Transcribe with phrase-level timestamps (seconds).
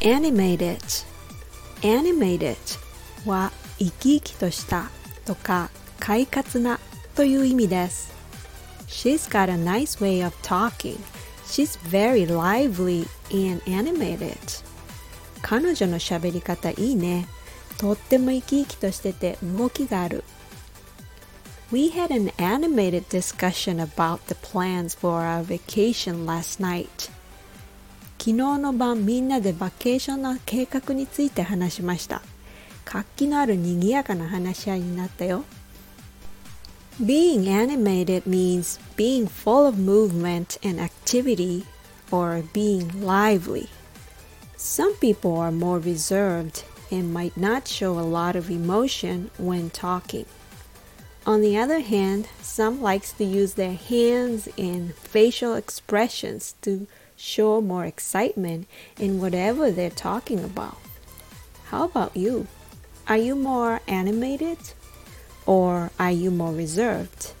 [0.00, 0.80] animated
[1.82, 2.56] animated
[3.24, 4.90] は生き生きとした
[5.24, 6.78] とか快活な
[7.14, 8.14] という意味です
[8.86, 10.98] She's got a nice way of talking
[11.44, 14.36] She's very lively and animated
[15.42, 17.26] 彼女の喋り方いいね
[17.78, 20.24] とっても生き生きとしてて動きがある
[21.72, 27.10] We had an animated discussion about the plans for our vacation last night.
[28.20, 32.22] 昨日の晩みんなでバケーションの計画について話しました。
[32.84, 35.44] 活気のある賑やかな話し合いになったよ。
[37.00, 41.64] Being animated means being full of movement and activity
[42.10, 43.68] or being lively.
[44.56, 50.26] Some people are more reserved and might not show a lot of emotion when talking.
[51.25, 57.61] On the other hand, some likes to use their hands and facial expressions to show
[57.61, 60.77] more excitement in whatever they're talking about.
[61.65, 62.47] How about you?
[63.07, 64.57] Are you more animated
[65.45, 67.33] or are you more reserved?